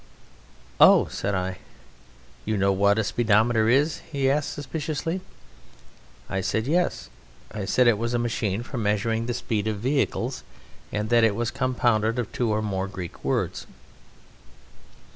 "Oh!" 0.79 1.05
said 1.11 1.35
I. 1.35 1.59
"You 2.43 2.57
know 2.57 2.71
what 2.71 2.97
a 2.97 3.03
speedometer 3.03 3.69
is?" 3.69 3.99
he 4.11 4.31
asked 4.31 4.51
suspiciously. 4.51 5.21
I 6.27 6.41
said 6.41 6.65
yes. 6.65 7.11
I 7.51 7.65
said 7.65 7.85
it 7.85 7.99
was 7.99 8.15
a 8.15 8.17
machine 8.17 8.63
for 8.63 8.79
measuring 8.79 9.27
the 9.27 9.35
speed 9.35 9.67
of 9.67 9.77
vehicles, 9.79 10.41
and 10.91 11.09
that 11.11 11.23
it 11.23 11.35
was 11.35 11.51
compounded 11.51 12.17
of 12.17 12.31
two 12.31 12.49
(or 12.49 12.63
more) 12.63 12.87
Greek 12.87 13.23
words. 13.23 13.67